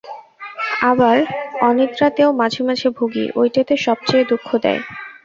[0.83, 1.17] আবার
[1.61, 4.81] অনিদ্রাতেও মাঝে মাঝে ভুগি, ঐটেতে সব চেয়ে দুঃখ দেয়।